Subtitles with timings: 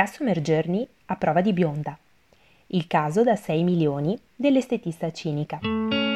[0.00, 1.94] Customer Journey a prova di bionda.
[2.68, 5.58] Il caso da 6 milioni dell'estetista cinica.
[5.60, 6.08] Nel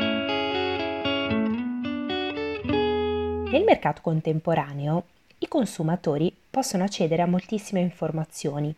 [3.63, 5.05] mercato contemporaneo
[5.37, 8.75] i consumatori possono accedere a moltissime informazioni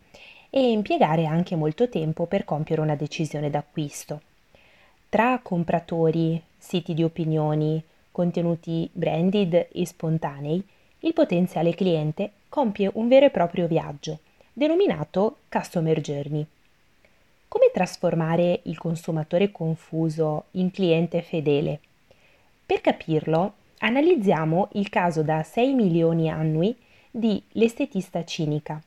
[0.49, 4.19] e impiegare anche molto tempo per compiere una decisione d'acquisto.
[5.07, 7.81] Tra compratori, siti di opinioni,
[8.11, 10.61] contenuti branded e spontanei,
[10.99, 14.19] il potenziale cliente compie un vero e proprio viaggio,
[14.57, 16.43] denominato Customer Journey.
[17.47, 21.79] Come trasformare il consumatore confuso in cliente fedele?
[22.65, 26.75] Per capirlo, analizziamo il caso da 6 milioni annui
[27.11, 28.81] di l'estetista cinica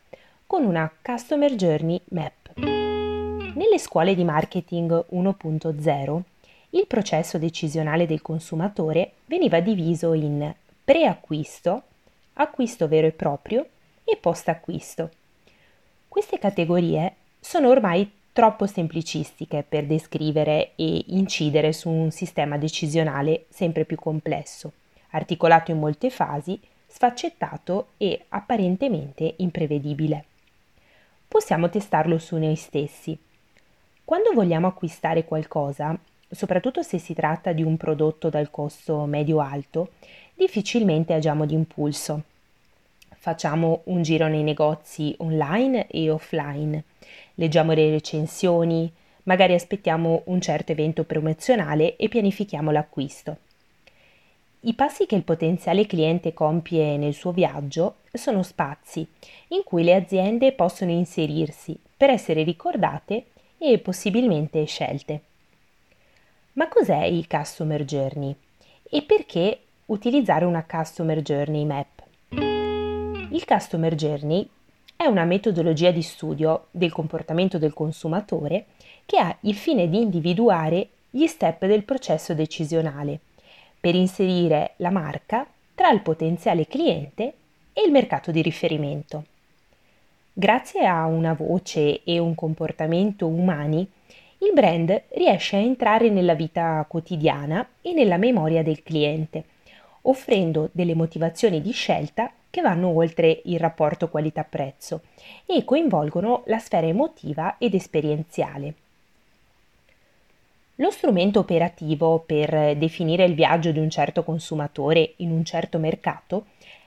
[0.44, 2.56] con una Customer Journey Map.
[2.56, 6.20] Nelle scuole di marketing 1.0
[6.70, 10.52] il processo decisionale del consumatore veniva diviso in
[10.82, 11.82] preacquisto,
[12.32, 13.64] acquisto vero e proprio
[14.02, 15.10] e post-acquisto.
[16.10, 23.84] Queste categorie sono ormai troppo semplicistiche per descrivere e incidere su un sistema decisionale sempre
[23.84, 24.72] più complesso,
[25.10, 30.24] articolato in molte fasi, sfaccettato e apparentemente imprevedibile.
[31.28, 33.16] Possiamo testarlo su noi stessi.
[34.04, 35.96] Quando vogliamo acquistare qualcosa,
[36.28, 39.92] soprattutto se si tratta di un prodotto dal costo medio-alto,
[40.34, 42.24] difficilmente agiamo d'impulso.
[43.22, 46.84] Facciamo un giro nei negozi online e offline,
[47.34, 48.90] leggiamo le recensioni,
[49.24, 53.36] magari aspettiamo un certo evento promozionale e pianifichiamo l'acquisto.
[54.60, 59.06] I passi che il potenziale cliente compie nel suo viaggio sono spazi
[59.48, 63.26] in cui le aziende possono inserirsi per essere ricordate
[63.58, 65.20] e possibilmente scelte.
[66.54, 68.34] Ma cos'è il Customer Journey?
[68.82, 71.99] E perché utilizzare una Customer Journey Map?
[73.32, 74.48] Il Customer Journey
[74.96, 78.66] è una metodologia di studio del comportamento del consumatore
[79.06, 83.20] che ha il fine di individuare gli step del processo decisionale
[83.78, 85.46] per inserire la marca
[85.76, 87.34] tra il potenziale cliente
[87.72, 89.24] e il mercato di riferimento.
[90.32, 93.88] Grazie a una voce e un comportamento umani,
[94.38, 99.44] il brand riesce a entrare nella vita quotidiana e nella memoria del cliente,
[100.02, 105.02] offrendo delle motivazioni di scelta che vanno oltre il rapporto qualità-prezzo
[105.46, 108.74] e coinvolgono la sfera emotiva ed esperienziale.
[110.76, 116.46] Lo strumento operativo per definire il viaggio di un certo consumatore in un certo mercato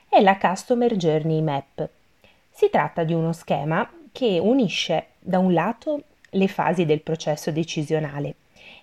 [0.10, 1.88] è la Customer Journey Map.
[2.50, 8.36] Si tratta di uno schema che unisce da un lato le fasi del processo decisionale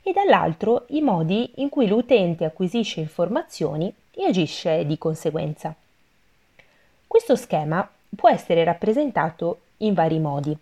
[0.03, 5.75] e dall'altro i modi in cui l'utente acquisisce informazioni e agisce di conseguenza.
[7.11, 10.57] Questo schema può essere rappresentato in vari modi.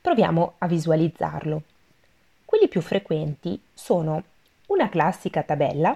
[0.00, 1.62] Proviamo a visualizzarlo.
[2.46, 4.22] Quelli più frequenti sono
[4.68, 5.94] una classica tabella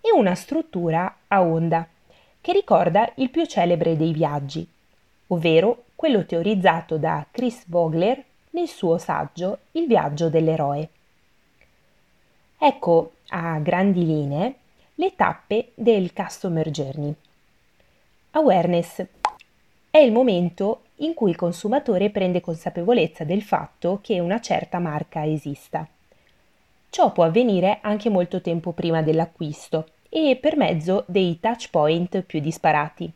[0.00, 1.86] e una struttura a onda
[2.40, 4.66] che ricorda il più celebre dei viaggi,
[5.26, 10.88] ovvero quello teorizzato da Chris Vogler nel suo saggio Il viaggio dell'eroe.
[12.56, 14.54] Ecco a grandi linee
[14.94, 17.14] le tappe del Customer Journey.
[18.36, 19.00] Awareness
[19.88, 25.24] è il momento in cui il consumatore prende consapevolezza del fatto che una certa marca
[25.24, 25.86] esista.
[26.90, 32.40] Ciò può avvenire anche molto tempo prima dell'acquisto e per mezzo dei touch point più
[32.40, 33.08] disparati.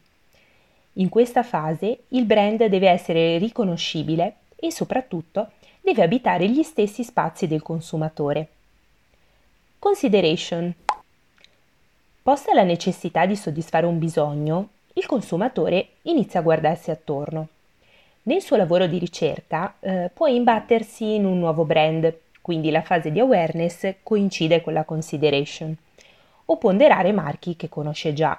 [0.95, 5.51] In questa fase il brand deve essere riconoscibile e soprattutto
[5.81, 8.49] deve abitare gli stessi spazi del consumatore.
[9.81, 10.73] Consideration.
[12.23, 14.69] Posta la necessità di soddisfare un bisogno,
[14.99, 17.49] il consumatore inizia a guardarsi attorno.
[18.25, 23.13] Nel suo lavoro di ricerca eh, può imbattersi in un nuovo brand, quindi la fase
[23.13, 25.75] di awareness coincide con la consideration,
[26.47, 28.39] o ponderare marchi che conosce già,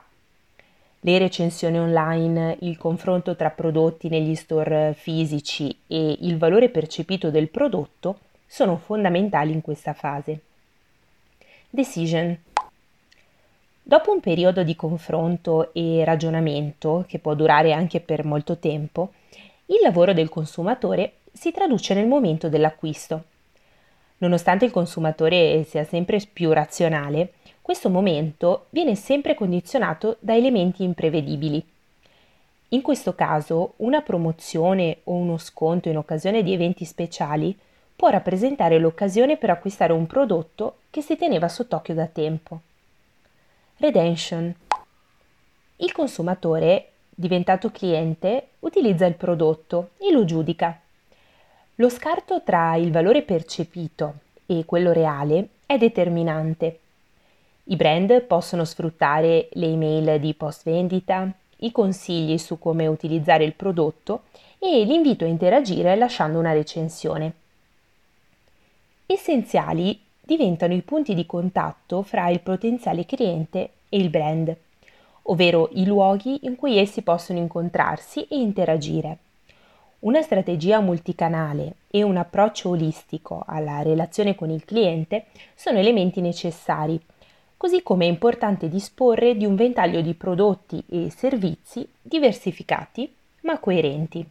[1.02, 7.48] le recensioni online, il confronto tra prodotti negli store fisici e il valore percepito del
[7.48, 10.42] prodotto sono fondamentali in questa fase.
[11.70, 12.38] Decision.
[13.90, 19.14] Dopo un periodo di confronto e ragionamento, che può durare anche per molto tempo,
[19.66, 23.24] il lavoro del consumatore si traduce nel momento dell'acquisto.
[24.20, 27.34] Nonostante il consumatore sia sempre più razionale,
[27.64, 31.66] questo momento viene sempre condizionato da elementi imprevedibili.
[32.68, 37.58] In questo caso, una promozione o uno sconto in occasione di eventi speciali
[37.96, 42.62] può rappresentare l'occasione per acquistare un prodotto che si teneva sott'occhio da tempo.
[43.82, 44.54] Redemption.
[45.78, 50.78] Il consumatore diventato cliente, utilizza il prodotto e lo giudica.
[51.76, 54.16] Lo scarto tra il valore percepito
[54.46, 56.80] e quello reale è determinante.
[57.64, 63.54] I brand possono sfruttare le email di post vendita, i consigli su come utilizzare il
[63.54, 64.24] prodotto
[64.60, 67.32] e l'invito a interagire lasciando una recensione.
[69.06, 74.56] Essenziali diventano i punti di contatto fra il potenziale cliente e il brand,
[75.24, 79.18] ovvero i luoghi in cui essi possono incontrarsi e interagire.
[80.02, 87.02] Una strategia multicanale e un approccio olistico alla relazione con il cliente sono elementi necessari
[87.58, 93.12] così come è importante disporre di un ventaglio di prodotti e servizi diversificati
[93.42, 94.24] ma coerenti.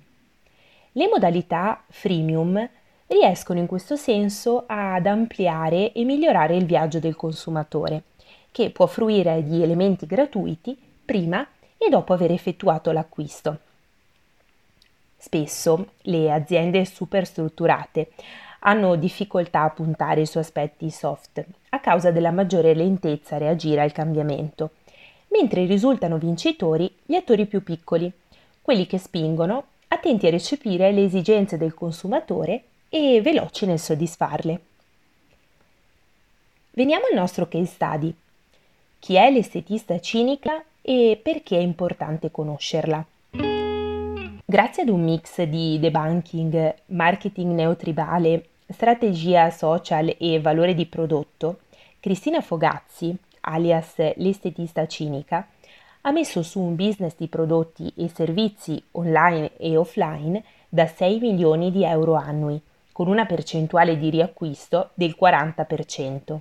[0.92, 2.66] Le modalità freemium
[3.08, 8.02] riescono in questo senso ad ampliare e migliorare il viaggio del consumatore,
[8.52, 11.46] che può fruire di elementi gratuiti prima
[11.76, 13.58] e dopo aver effettuato l'acquisto.
[15.16, 18.10] Spesso le aziende superstrutturate
[18.60, 23.92] hanno difficoltà a puntare su aspetti soft a causa della maggiore lentezza a reagire al
[23.92, 24.70] cambiamento,
[25.28, 28.10] mentre risultano vincitori gli attori più piccoli,
[28.60, 34.60] quelli che spingono, attenti a recepire le esigenze del consumatore e veloci nel soddisfarle.
[36.72, 38.14] Veniamo al nostro case study.
[38.98, 43.04] Chi è l'estetista cinica e perché è importante conoscerla?
[44.50, 51.60] Grazie ad un mix di debunking, marketing neotribale, strategia social e valore di prodotto,
[52.00, 55.46] Cristina Fogazzi, alias l'estetista cinica,
[56.02, 61.70] ha messo su un business di prodotti e servizi online e offline da 6 milioni
[61.70, 62.60] di euro annui,
[62.98, 66.38] con una percentuale di riacquisto del 40%.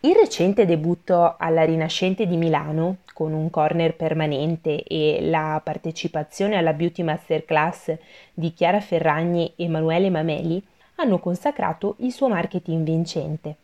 [0.00, 6.72] Il recente debutto alla Rinascente di Milano, con un corner permanente e la partecipazione alla
[6.72, 7.96] Beauty Masterclass
[8.34, 10.60] di Chiara Ferragni e Emanuele Mameli,
[10.96, 13.54] hanno consacrato il suo marketing vincente,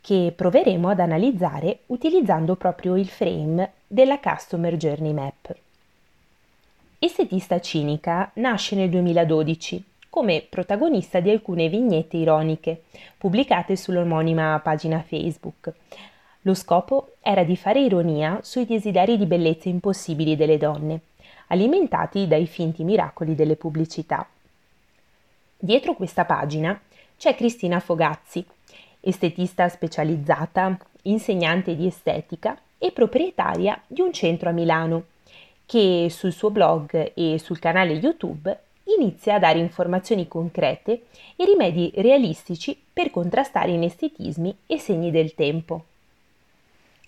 [0.00, 5.54] che proveremo ad analizzare utilizzando proprio il frame della Customer Journey Map.
[6.98, 12.82] Estetista cinica nasce nel 2012 come protagonista di alcune vignette ironiche
[13.18, 15.72] pubblicate sull'omonima pagina Facebook.
[16.42, 21.00] Lo scopo era di fare ironia sui desideri di bellezza impossibili delle donne,
[21.48, 24.24] alimentati dai finti miracoli delle pubblicità.
[25.58, 26.80] Dietro questa pagina
[27.16, 28.46] c'è Cristina Fogazzi,
[29.00, 35.06] estetista specializzata, insegnante di estetica e proprietaria di un centro a Milano,
[35.66, 38.62] che sul suo blog e sul canale YouTube
[38.98, 41.04] inizia a dare informazioni concrete
[41.36, 45.84] e rimedi realistici per contrastare inestetismi e segni del tempo.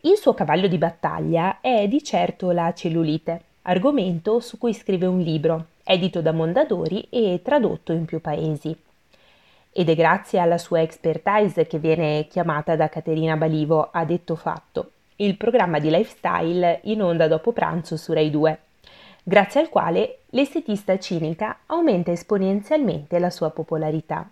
[0.03, 5.21] Il suo cavallo di battaglia è di certo la cellulite, argomento su cui scrive un
[5.21, 8.77] libro, edito da Mondadori e tradotto in più paesi.
[9.73, 14.91] Ed è grazie alla sua expertise che viene chiamata da Caterina Balivo a detto fatto,
[15.17, 18.59] il programma di lifestyle in onda dopo pranzo su Rai 2
[19.29, 24.31] grazie al quale l'estetista cinica aumenta esponenzialmente la sua popolarità.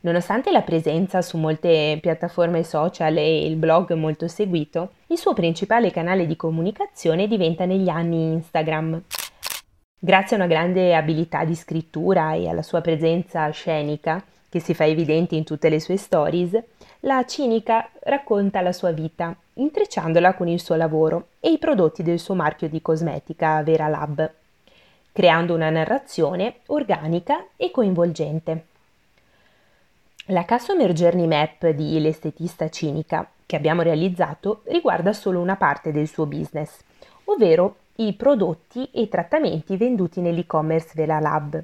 [0.00, 5.90] Nonostante la presenza su molte piattaforme social e il blog molto seguito, il suo principale
[5.90, 9.02] canale di comunicazione diventa negli anni Instagram.
[9.98, 14.86] Grazie a una grande abilità di scrittura e alla sua presenza scenica, che si fa
[14.86, 16.58] evidente in tutte le sue stories,
[17.04, 22.20] la cinica racconta la sua vita, intrecciandola con il suo lavoro e i prodotti del
[22.20, 24.30] suo marchio di cosmetica Vera Lab,
[25.10, 28.66] creando una narrazione organica e coinvolgente.
[30.26, 36.06] La Customer Journey Map di L'estetista cinica che abbiamo realizzato riguarda solo una parte del
[36.06, 36.78] suo business,
[37.24, 41.60] ovvero i prodotti e trattamenti venduti nell'e-commerce Vera Lab.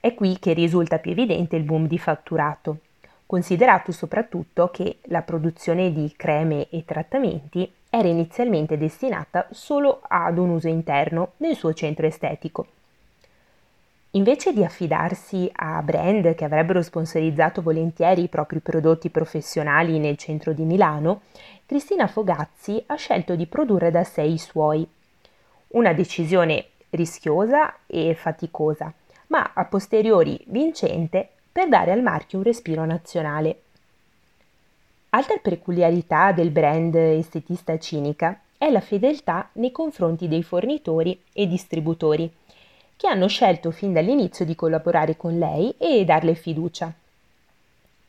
[0.00, 2.78] È qui che risulta più evidente il boom di fatturato
[3.26, 10.50] considerato soprattutto che la produzione di creme e trattamenti era inizialmente destinata solo ad un
[10.50, 12.66] uso interno nel suo centro estetico.
[14.12, 20.52] Invece di affidarsi a brand che avrebbero sponsorizzato volentieri i propri prodotti professionali nel centro
[20.52, 21.22] di Milano,
[21.66, 24.88] Cristina Fogazzi ha scelto di produrre da sé i suoi.
[25.68, 28.90] Una decisione rischiosa e faticosa,
[29.26, 33.60] ma a posteriori vincente per dare al marchio un respiro nazionale.
[35.08, 42.30] Altra peculiarità del brand estetista cinica è la fedeltà nei confronti dei fornitori e distributori,
[42.94, 46.92] che hanno scelto fin dall'inizio di collaborare con lei e darle fiducia.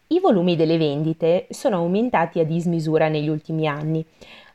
[0.08, 4.06] I volumi delle vendite sono aumentati a dismisura negli ultimi anni,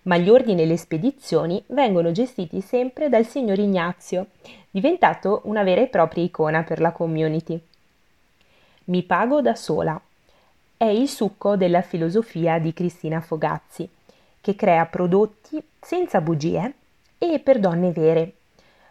[0.02, 4.26] ma gli ordini e le spedizioni vengono gestiti sempre dal signor Ignazio,
[4.70, 7.58] diventato una vera e propria icona per la community.
[8.92, 9.99] Mi pago da sola.
[10.76, 13.88] È il succo della filosofia di Cristina Fogazzi,
[14.38, 16.75] che crea prodotti senza bugie
[17.16, 18.32] e per donne vere,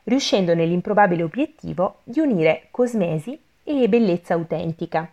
[0.06, 5.08] riuscendo nell'improbabile obiettivo di unire cosmesi e bellezza autentica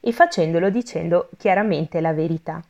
[0.00, 2.60] e facendolo dicendo chiaramente la verità.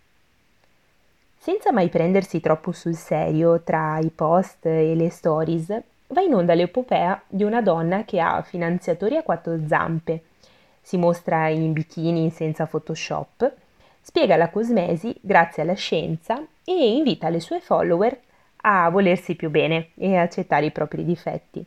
[1.39, 6.53] Senza mai prendersi troppo sul serio tra i post e le stories, va in onda
[6.53, 10.25] l'epopea di una donna che ha finanziatori a quattro zampe,
[10.83, 13.53] si mostra in bikini senza Photoshop,
[14.03, 18.19] spiega la cosmesi grazie alla scienza e invita le sue follower
[18.63, 21.65] a volersi più bene e accettare i propri difetti.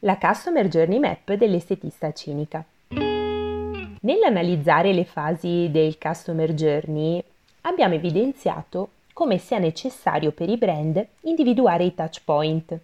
[0.00, 2.62] La Customer Journey Map dell'estetista cinica.
[2.88, 7.22] Nell'analizzare le fasi del Customer Journey
[7.62, 12.78] abbiamo evidenziato come sia necessario per i brand individuare i touch point,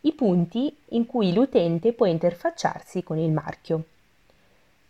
[0.00, 3.84] i punti in cui l'utente può interfacciarsi con il marchio.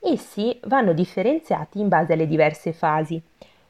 [0.01, 3.21] Essi vanno differenziati in base alle diverse fasi,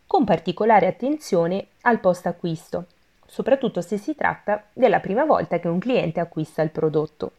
[0.07, 2.87] con particolare attenzione al post acquisto,
[3.27, 7.33] soprattutto se si tratta della prima volta che un cliente acquista il prodotto.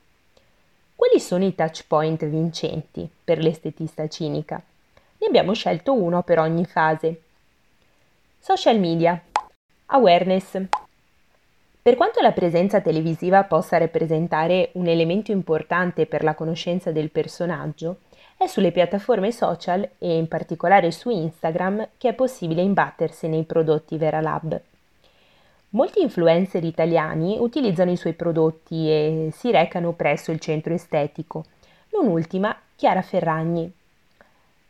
[0.95, 4.61] Quali sono i touch point vincenti per l'estetista cinica?
[5.17, 7.21] Ne abbiamo scelto uno per ogni fase
[8.43, 9.21] Social media.
[9.85, 10.59] Awareness.
[11.79, 17.97] Per quanto la presenza televisiva possa rappresentare un elemento importante per la conoscenza del personaggio,
[18.41, 23.97] è sulle piattaforme social e in particolare su Instagram che è possibile imbattersi nei prodotti
[23.97, 24.59] Veralab.
[25.69, 31.45] Molti influencer italiani utilizzano i suoi prodotti e si recano presso il centro estetico,
[31.91, 33.71] non ultima Chiara Ferragni,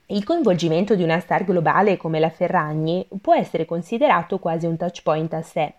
[0.08, 5.02] il coinvolgimento di una star globale come la Ferragni può essere considerato quasi un touch
[5.02, 5.72] point a sé.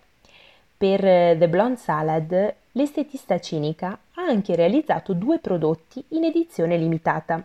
[0.78, 7.44] Per eh, The Blonde Salad, l'estetista cinica ha anche realizzato due prodotti in edizione limitata.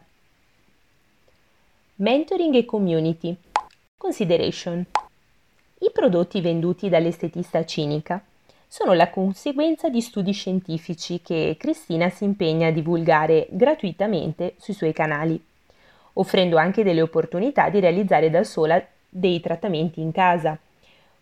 [2.00, 3.36] Mentoring e Community
[3.98, 4.86] Consideration
[5.80, 8.24] I prodotti venduti dall'estetista cinica
[8.68, 14.94] sono la conseguenza di studi scientifici che Cristina si impegna a divulgare gratuitamente sui suoi
[14.94, 15.44] canali
[16.14, 20.56] offrendo anche delle opportunità di realizzare da sola dei trattamenti in casa.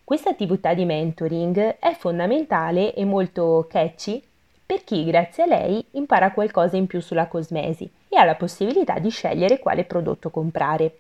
[0.04, 4.22] Questa attività di mentoring è fondamentale e molto catchy
[4.66, 8.98] per chi, grazie a lei, impara qualcosa in più sulla cosmesi e ha la possibilità
[9.00, 11.00] di scegliere quale prodotto comprare.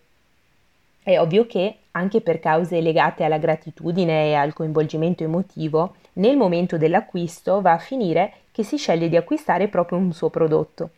[1.02, 6.78] È ovvio che, anche per cause legate alla gratitudine e al coinvolgimento emotivo, nel momento
[6.78, 10.90] dell'acquisto va a finire che si sceglie di acquistare proprio un suo prodotto.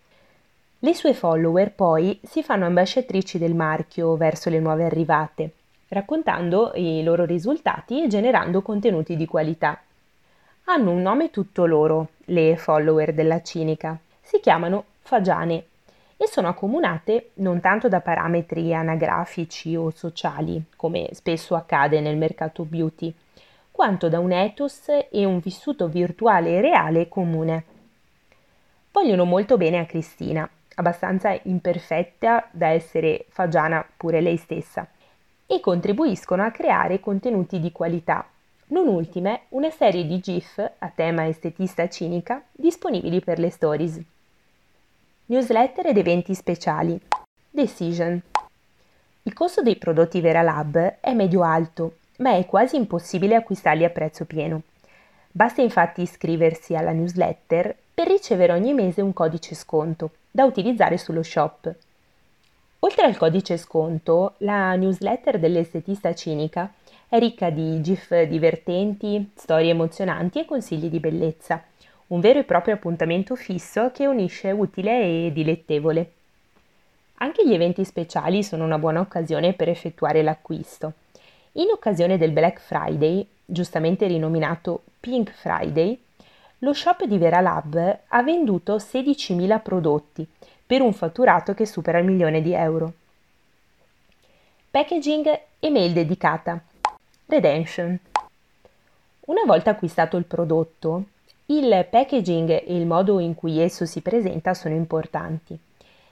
[0.79, 5.51] Le sue follower poi si fanno ambasciatrici del marchio verso le nuove arrivate,
[5.89, 9.79] raccontando i loro risultati e generando contenuti di qualità.
[10.65, 13.97] Hanno un nome tutto loro, le follower della cinica.
[14.21, 15.65] Si chiamano fagiane
[16.17, 22.65] e sono accomunate non tanto da parametri anagrafici o sociali, come spesso accade nel mercato
[22.65, 23.13] beauty,
[23.71, 27.63] quanto da un ethos e un vissuto virtuale e reale comune.
[28.91, 34.87] Vogliono molto bene a Cristina abbastanza imperfetta da essere fagiana pure lei stessa,
[35.45, 38.27] e contribuiscono a creare contenuti di qualità.
[38.67, 43.99] Non ultime, una serie di GIF a tema estetista cinica disponibili per le stories.
[45.29, 46.97] Newsletter ed eventi speciali.
[47.49, 48.21] Decision.
[49.23, 54.61] Il costo dei prodotti Veralab è medio-alto, ma è quasi impossibile acquistarli a prezzo pieno.
[55.29, 61.23] Basta infatti iscriversi alla newsletter per ricevere ogni mese un codice sconto da utilizzare sullo
[61.23, 61.75] shop.
[62.79, 66.71] Oltre al codice sconto, la newsletter dell'estetista cinica
[67.09, 71.61] è ricca di gif divertenti, storie emozionanti e consigli di bellezza,
[72.07, 76.11] un vero e proprio appuntamento fisso che unisce utile e dilettevole.
[77.15, 80.93] Anche gli eventi speciali sono una buona occasione per effettuare l'acquisto.
[81.53, 85.99] In occasione del Black Friday, giustamente rinominato Pink Friday,
[86.59, 90.27] lo shop di Veralab ha venduto 16.000 prodotti
[90.65, 92.93] per un fatturato che supera il milione di euro.
[94.69, 96.61] Packaging e mail dedicata.
[97.25, 97.99] Redemption.
[99.21, 101.05] Una volta acquistato il prodotto,
[101.49, 105.57] il packaging e il modo in cui esso si presenta sono importanti.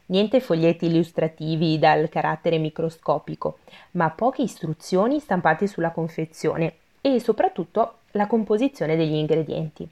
[0.07, 3.57] Niente foglietti illustrativi dal carattere microscopico,
[3.91, 9.87] ma poche istruzioni stampate sulla confezione e soprattutto la composizione degli ingredienti.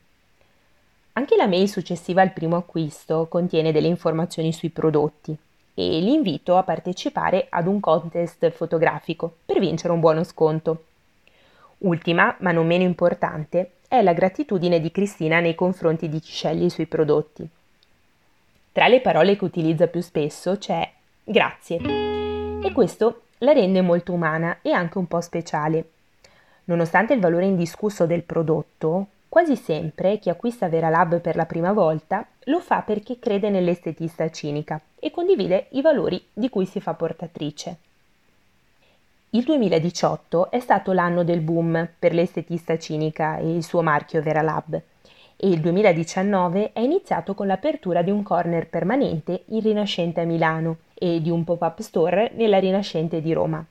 [1.14, 5.36] Anche la mail successiva al primo acquisto contiene delle informazioni sui prodotti
[5.74, 10.86] e l'invito a partecipare ad un contest fotografico per vincere un buono sconto.
[11.80, 16.66] Ultima, ma non meno importante, è la gratitudine di Cristina nei confronti di chi sceglie
[16.66, 17.48] i suoi prodotti.
[18.72, 20.92] Tra le parole che utilizza più spesso c'è
[21.24, 21.78] grazie
[22.64, 25.90] e questo la rende molto umana e anche un po' speciale.
[26.64, 31.72] Nonostante il valore indiscusso del prodotto, quasi sempre chi acquista Vera Lab per la prima
[31.72, 36.96] volta lo fa perché crede nell'estetista cinica e condivide i valori di cui si fa
[36.96, 37.78] portatrice.
[39.36, 44.76] Il 2018 è stato l'anno del boom per l'estetista cinica e il suo marchio Veralab
[44.76, 50.78] e il 2019 è iniziato con l'apertura di un corner permanente in Rinascente a Milano
[50.94, 53.66] e di un pop-up store nella Rinascente di Roma.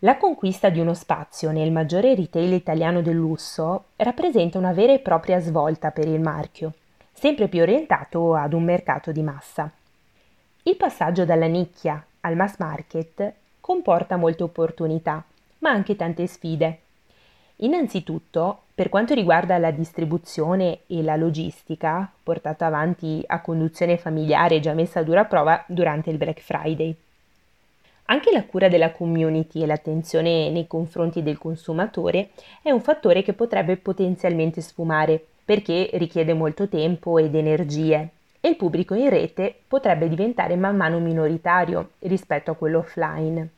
[0.00, 4.98] La conquista di uno spazio nel maggiore retail italiano del lusso rappresenta una vera e
[4.98, 6.72] propria svolta per il marchio,
[7.12, 9.70] sempre più orientato ad un mercato di massa.
[10.64, 15.24] Il passaggio dalla nicchia al mass market comporta molte opportunità,
[15.60, 16.80] ma anche tante sfide.
[17.56, 24.74] Innanzitutto, per quanto riguarda la distribuzione e la logistica, portata avanti a conduzione familiare già
[24.74, 26.94] messa a dura prova durante il Black Friday.
[28.04, 33.32] Anche la cura della community e l'attenzione nei confronti del consumatore è un fattore che
[33.32, 38.10] potrebbe potenzialmente sfumare, perché richiede molto tempo ed energie
[38.44, 43.53] e il pubblico in rete potrebbe diventare man mano minoritario rispetto a quello offline.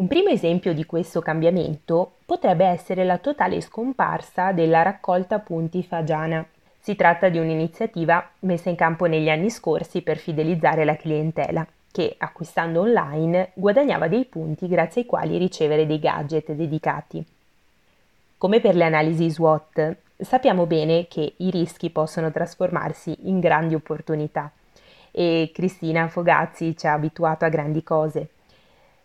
[0.00, 6.42] Un primo esempio di questo cambiamento potrebbe essere la totale scomparsa della raccolta punti Fagiana.
[6.78, 12.14] Si tratta di un'iniziativa messa in campo negli anni scorsi per fidelizzare la clientela, che
[12.16, 17.22] acquistando online guadagnava dei punti grazie ai quali ricevere dei gadget dedicati.
[18.38, 24.50] Come per le analisi SWOT, sappiamo bene che i rischi possono trasformarsi in grandi opportunità
[25.10, 28.30] e Cristina Fogazzi ci ha abituato a grandi cose.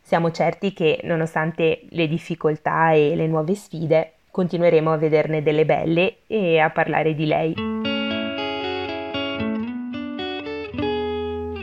[0.05, 6.17] Siamo certi che, nonostante le difficoltà e le nuove sfide, continueremo a vederne delle belle
[6.27, 7.55] e a parlare di lei.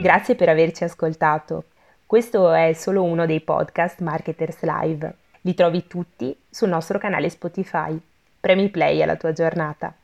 [0.00, 1.66] Grazie per averci ascoltato.
[2.04, 5.14] Questo è solo uno dei podcast Marketers Live.
[5.42, 7.96] Li trovi tutti sul nostro canale Spotify.
[8.40, 9.94] Premi play alla tua giornata.